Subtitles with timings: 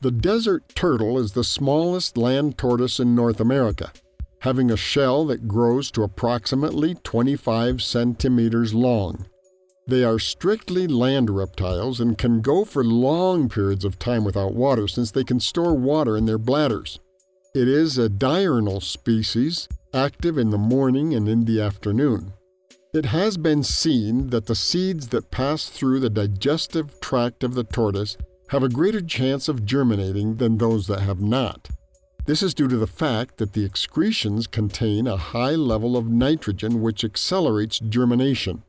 [0.00, 3.92] The desert turtle is the smallest land tortoise in North America,
[4.42, 9.26] having a shell that grows to approximately 25 centimeters long.
[9.88, 14.86] They are strictly land reptiles and can go for long periods of time without water
[14.86, 17.00] since they can store water in their bladders.
[17.52, 22.34] It is a diurnal species, active in the morning and in the afternoon.
[22.94, 27.64] It has been seen that the seeds that pass through the digestive tract of the
[27.64, 28.16] tortoise
[28.48, 31.68] have a greater chance of germinating than those that have not.
[32.26, 36.82] This is due to the fact that the excretions contain a high level of nitrogen
[36.82, 38.62] which accelerates germination.